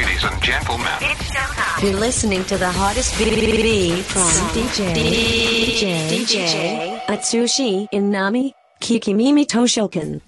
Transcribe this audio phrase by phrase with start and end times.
[0.00, 0.86] Ladies and gentlemen.
[1.82, 10.22] You're listening to the hottest BBB from DJ DJ DJ Atsushi Inami Kikimimi Toshokan.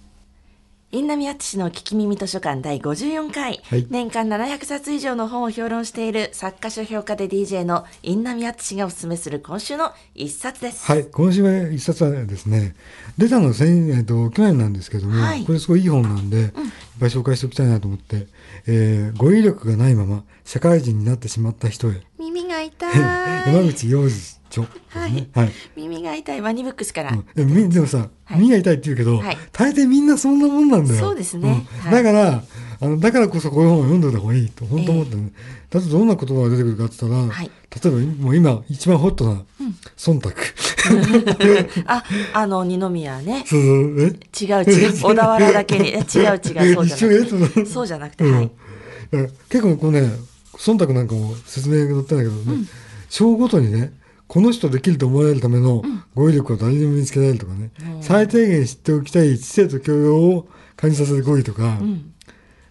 [0.94, 3.86] インナミアッチの聞き耳図書館第54回、はい。
[3.88, 10.84] 年間700冊以上の本を評論している作家書評家で DJ のインナミアッチがおすすめする今週の一冊です。
[10.84, 12.76] はい、今週は一冊はですね、
[13.16, 15.46] 出たの先、えっと、去年なんですけども、はい。
[15.46, 16.50] これすごいいい本なんで、いっ
[17.00, 18.26] ぱい紹介しておきたいなと思って、
[18.66, 22.92] えー語彙力がないまま社会人になってしまった人へ、耳が痛い。
[23.50, 24.70] 山口洋二著で
[25.08, 25.28] すね。
[25.34, 25.52] はい。
[25.76, 27.12] 耳が痛いワニブックスから。
[27.12, 31.00] うんでもさ、はい耳が痛いって言うけど、はい大抵みんなそんなもんなんだよ。
[31.00, 32.42] そうですねだから、
[32.80, 35.32] あの、だからこそこういう本を読んでた方がいいと、本当思ってね。
[35.70, 39.42] だってどんな言葉が出てくるかって言ったら、はい例えばもう今一番ホットな、
[39.96, 40.30] 忖度。
[41.86, 43.44] あ、あの、二宮ね。
[43.46, 44.44] そうそう、え？
[44.44, 44.92] 違う違う。
[45.00, 45.88] 小田原だけに。
[45.96, 47.66] え違う違う。
[47.66, 48.24] そうじゃなくつて。
[48.30, 48.50] はい。
[49.48, 50.12] 結構こうね、
[50.58, 52.66] 忖度なんかも説明が載ってんだけどね、
[53.08, 53.92] 章ごとにね、
[54.32, 55.82] この人できると思われるための
[56.14, 61.78] 語彙力を誰にも身につけられるとかね、最低限知っておきたい知性と教養を感じさせる語彙とか、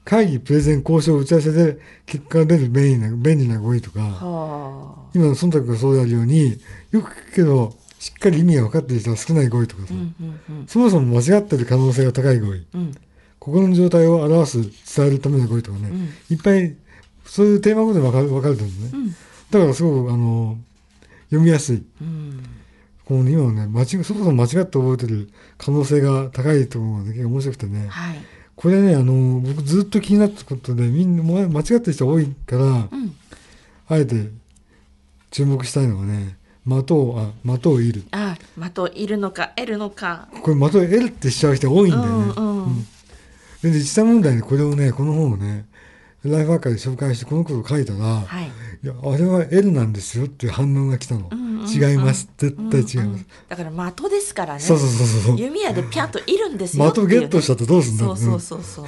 [0.04, 9.94] 会議、プレゼン、交渉、打ち合わせで結果が出る便利な便利な語彙とか、は今の忖度がそうであるように、よく聞くけど、しっかり意味が分かっている人は少ない語彙とかさ、あ。
[9.94, 10.16] うん
[10.50, 12.66] うんそもそも間違ってる可能性が高い語彙。
[12.74, 12.82] うん。
[12.82, 12.96] うん。
[13.38, 14.62] 心の状態を表す、
[14.98, 15.92] 伝えるための語彙とかね、
[16.32, 16.76] いっぱい、
[17.24, 19.16] そういうテーマごとに分か分かれてるのね。
[19.52, 20.58] だからすごく、あの、
[21.32, 21.84] 読みやすい。
[22.02, 22.44] うん。
[23.06, 27.88] この今のね、間違そもそも間違って覚えてる可能性が高いと思うので、結構面白くてね。
[27.88, 28.18] はい。
[28.56, 33.16] これね、あの、僕ずっと気になったことで、みんな、間違ってる人多いから、うん。
[33.88, 34.30] あえて
[35.32, 38.04] 注目したいのがね、的を、あ、的を射る。
[38.12, 38.38] あ、
[38.74, 40.28] 的いるのか、得るのか。
[40.44, 42.34] これ的を得るってしちゃう人多いんだよね。
[42.38, 42.86] うんうん
[43.62, 45.66] で、実際問題にこれをね、この本をね、
[46.24, 48.52] ライフワーカーで紹介してこのことを書いたら、はい。
[48.84, 51.22] いや、あれは L なんですよっていう反応が来たの。
[51.22, 52.28] んうんうん違います。
[52.38, 53.26] 絶対違います。
[53.50, 54.60] だから的ですからね。
[54.60, 55.38] そうそうそうそう。
[55.38, 56.92] 弓矢でピャンといるんですよね。
[56.92, 58.88] 的ゲットしたってどうすんだそうそうそうそう。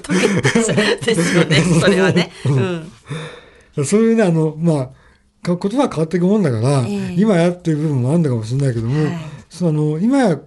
[0.00, 1.60] 的ゲットしたですよね。
[1.80, 2.30] それはね。
[3.76, 3.84] うん。
[3.84, 4.90] そういうね、あの、まあ、
[5.42, 9.16] か言葉は変わっていくもんだから、ええ今やっていう部分もあるんだかもしれないけども、はい
[9.48, 10.40] その今や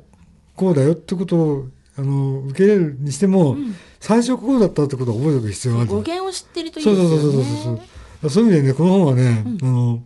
[0.56, 1.68] こうだよってことを
[2.00, 3.58] あの受け入れるにしても、
[4.00, 7.10] 最初こうだったってことを覚えておく必要がある語源を知ってるといいですよね。
[7.10, 7.82] そうそうそうそう
[8.22, 8.30] そう。
[8.30, 10.02] そういう意味でね、この本はね、あの、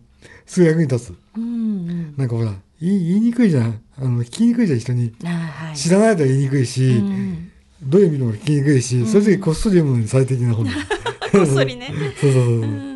[0.46, 1.14] すぐ役に立つ。
[1.36, 2.14] うんうん。
[2.16, 3.80] なんかほら、言い言いにくいじゃん。
[3.96, 5.14] あの、聞きにくいじゃん、人に。
[5.24, 5.76] あはい。
[5.76, 7.50] 知らないと言いにくいし、うんうん
[7.82, 10.72] どういう意味でも聞きにくいし、そういう時こっそり読むのに最適な本だ。
[11.30, 11.92] こっそりね。
[12.18, 12.60] そうそうそう。
[12.62, 12.94] うん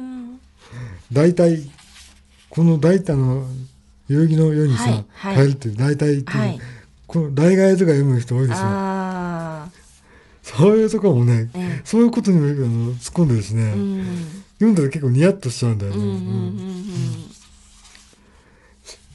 [1.13, 1.61] 大体、
[2.49, 3.47] この大体の、
[4.09, 6.61] 代々木のようにさ、はいはい変えるっていう、大体っていう、はい
[7.09, 8.67] この大概とか読む人多いですよ。
[10.55, 13.75] あそういうところもね、ええそういうことにもあの突っ込んでるしね、あ。
[13.75, 14.05] うん。
[14.55, 15.99] 読んだら結構ニヤッとしちゃうんだよね。
[15.99, 17.29] うんうんうんうん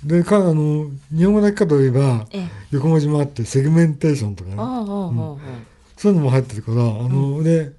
[0.06, 4.56] で、か、あの、日本語だけかといえば、ええ横文字もあって、セグメンテーションとかね。
[5.96, 7.72] そういうのも入ってるから、あの、で、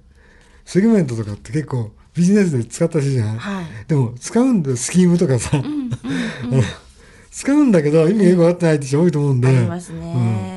[0.65, 3.65] セグメントとかって結構ビジネスで使ったりするじゃない、はい。
[3.87, 5.61] でも、使うんだよ、スキームとかさ。
[7.29, 9.47] 使うんだけど、意味がよくわかってないって人多いと思うんで。
[9.49, 10.54] ありますね。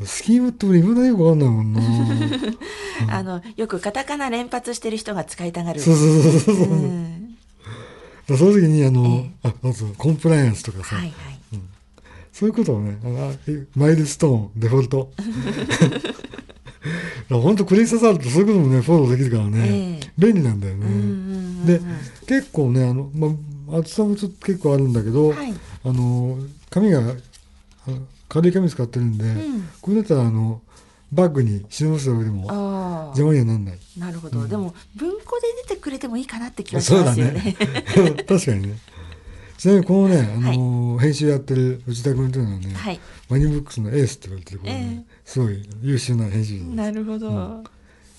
[0.00, 1.80] うんスキームって俺、未だによくわかんないもんな。
[3.16, 5.80] あの、よくカタカナ連発してる人が使いたがる。
[5.80, 6.72] そうそうそうそう。
[6.72, 7.36] うん
[8.26, 11.14] だその時に、あの、えあ、あと、コンプライアンスとかさ、はいはい。
[12.32, 13.32] そういうことをね、あ
[13.76, 15.12] マイルストーン、デフォルト。
[17.30, 20.86] 本当クレジットさるとそういうこともね、フォローできるからね、ええ便利なんだよね。
[20.86, 21.80] うんうんうんで、
[22.26, 23.28] 結構ね、あの、ま
[23.76, 26.38] あ、厚さもちょっと結構あるんだけど、はいあの、
[26.70, 27.00] 紙が、
[28.34, 30.60] 軽い紙使ってるんで、んこれだったら、あの、
[31.12, 32.48] バッグに忍ばせた上でも
[33.16, 33.24] 邪。
[33.24, 33.78] 魔にはなんない。
[33.96, 34.48] なるほど。
[34.48, 37.56] でも、文庫で出てくれてもいいかなって気はしますよね。
[38.26, 38.78] 確かにね。
[39.56, 43.00] ちなみにこのね、あの編集やってる内田君というのはね、はい。
[43.28, 47.64] マニブックスのエースって言われてる子で、ねすごい優秀な編集者ですなるほど。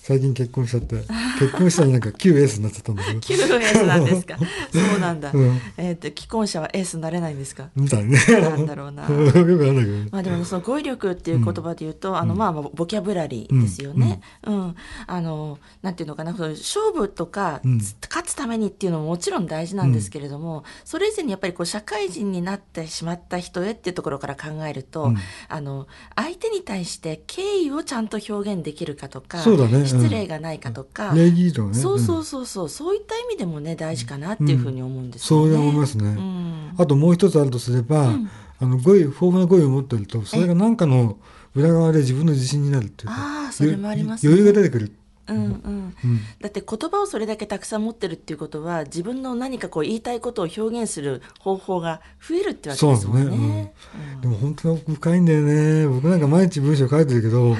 [0.06, 0.94] 最近結婚しちゃって、
[1.40, 3.18] 結婚したらなんか旧エースになっちゃったんだけど。
[3.18, 4.36] 旧エースなんですか？
[4.72, 5.32] そうなんだ。
[5.34, 7.70] うんえっと、既婚者はエースになれないんですか？
[7.74, 8.16] みたいね。
[8.28, 10.08] なんだろうな よくあるんだけどね。
[10.12, 14.20] まあでもねその語彙力っていう言葉で言うと、あのまあまあボキャブラリーですよね。
[14.46, 14.76] うん、
[15.08, 25.16] あのなんていうのかな、その勝負とか、うん勝つためにっていうのももちろん大事なんですけれども、それ以前にやっぱりこう社会人になってしまった人へっていうところから考えると、うん
[25.48, 31.74] あの相手に対して敬意をちゃんと表現できるかとか、そうだねうん失礼がないかとか、礼儀とかね。
[31.74, 32.46] そうそううんそう。
[32.46, 35.54] そう、そういった意味でもね大事かなっていうふうに思うんですよね。
[35.54, 36.08] そう思いますね。
[36.08, 36.74] うん。
[36.78, 38.14] あともう一つあるとすれば、
[38.58, 41.18] あの語彙、豊富な語彙を持ってると、それが何かの
[41.54, 44.32] 裏側で自分の自信になるっていうか、ああそれもありますね。
[44.32, 44.92] 余裕が出てくる。
[45.28, 45.94] うんうん。
[46.40, 53.74] だって言葉をそれだけたくさん持ってるっていうことは自分の何かこう言いたいことを表現する方法が増えるってわけですもんね。
[54.20, 55.88] でも本当に奥深いんだよね。
[55.88, 57.56] 僕なんか毎日文章書いてるけど、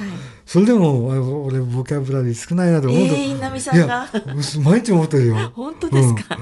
[0.47, 3.83] それでもあ俺ボキャブラリー少ないなと思うと、えー稲見さんが？
[3.83, 4.09] いや
[4.63, 5.35] 毎日思ってるよ。
[5.53, 6.39] 本当ですか、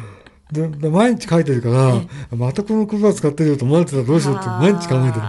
[0.51, 2.01] でで毎日書いてるから、
[2.37, 5.25] またこの言葉使ってるよと思われてたらどうしようって毎日考えてる。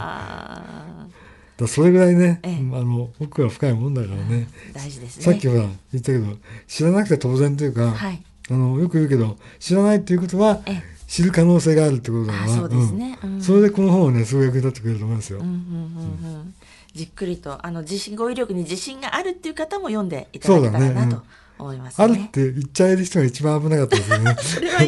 [1.56, 2.56] だそれぐらいね、ええ。
[2.56, 4.46] あの奥が深いもんだからね。
[4.72, 5.22] ー大事ですね。
[5.24, 5.70] さっきほら言
[6.02, 6.26] ったけど
[6.66, 8.22] 知らなくて当然というか、はい。
[8.50, 10.82] あのよく言うけど知らないっていうことはええ。
[11.06, 12.44] 知る可能性があるってことだから。
[12.44, 13.18] あそうですね。
[13.24, 13.40] うん。
[13.40, 15.38] それでこの本はねすごい役に立ってくれると思いますよ。
[15.38, 16.54] うんうんうんうん
[16.96, 21.22] じっくりとあの自信語彙力に自信があるっていう方も読んでいただけたらなと
[21.58, 22.30] 思いますあるっね。
[22.32, 24.36] て言っちゃえる人が一番危なかったですよね。
[24.40, 24.78] それは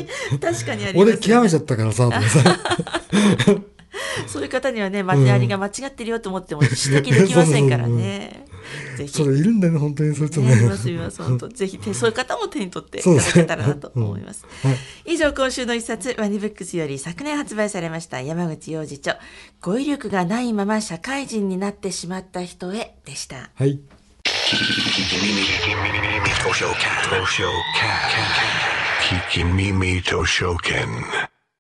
[0.41, 1.19] 確かにありますよ俺ね。
[1.19, 2.11] 極めちゃったからさ。
[4.27, 8.47] そういう方にはね、周りが間違ってるよと思っても指摘できませんからね。
[8.99, 9.13] ぜひ。
[9.13, 10.63] それいるんだよね本当にそういう人ね、ね。
[10.63, 14.45] いますいます本当 ぜひ手そういう方も手に取っていただけたらなと思います。
[14.65, 19.19] うんはい以上今週の一冊ワニブックスより昨年発売されました山口洋次著
[19.63, 23.51] 語彙力がないまま社会人になってしまった人へでした。
[23.55, 23.81] はい。
[24.29, 26.91] Kikimimi Toshoken.
[29.01, 31.38] Kikimimi Toshoken.